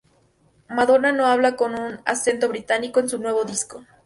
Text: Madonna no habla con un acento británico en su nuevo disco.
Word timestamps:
Madonna 0.69 1.11
no 1.11 1.27
habla 1.27 1.55
con 1.55 1.75
un 1.75 1.99
acento 2.05 2.49
británico 2.49 2.99
en 2.99 3.07
su 3.07 3.19
nuevo 3.19 3.45
disco. 3.45 3.85